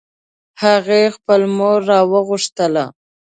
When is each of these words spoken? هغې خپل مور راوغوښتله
هغې 0.61 1.01
خپل 1.15 1.41
مور 1.57 1.79
راوغوښتله 1.89 2.85